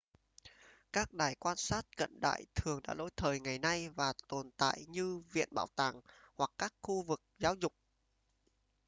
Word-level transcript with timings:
các 0.93 1.13
đài 1.13 1.35
quan 1.35 1.57
sát 1.57 1.85
cận 1.97 2.19
đại 2.19 2.45
thường 2.55 2.79
đã 2.87 2.93
lỗi 2.93 3.09
thời 3.15 3.39
ngày 3.39 3.59
nay 3.59 3.89
và 3.89 4.13
tồn 4.27 4.49
tại 4.57 4.85
như 4.87 5.21
viện 5.31 5.49
bảo 5.51 5.67
tàng 5.75 6.01
hoặc 6.37 6.49
các 6.57 6.73
khu 6.81 7.01
vực 7.03 7.21
giáo 7.39 7.55
dục 7.55 7.73